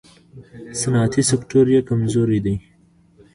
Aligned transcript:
صنعتي 0.79 1.21
سکتور 1.31 1.65
یې 1.73 1.81
کمزوری 1.89 2.39
دی. 2.45 2.55